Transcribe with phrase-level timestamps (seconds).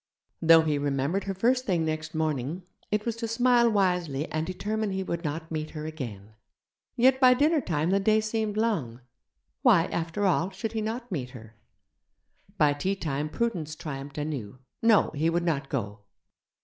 [0.41, 4.89] Though he remembered her first thing next morning, it was to smile wisely and determine
[4.89, 6.33] he would not meet her again.
[6.95, 9.01] Yet by dinner time the day seemed long;
[9.61, 11.55] why, after all, should he not meet her?
[12.57, 15.99] By tea time prudence triumphed anew no, he would not go.